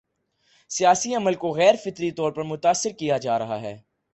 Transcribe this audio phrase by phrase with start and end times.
[0.69, 3.81] سیاسی عمل کو غیر فطری طور پر متاثر کیا جا رہا ہے۔